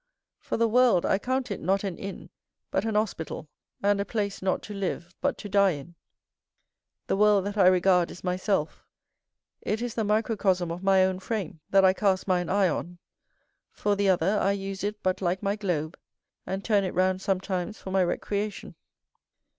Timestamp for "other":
14.09-14.39